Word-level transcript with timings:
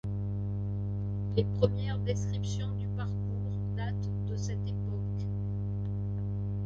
Les 1.35 1.43
premières 1.59 1.99
descriptions 1.99 2.71
du 2.71 2.87
parcours 2.97 3.59
datent 3.77 4.25
de 4.31 4.35
cette 4.35 4.67
époque. 4.67 5.27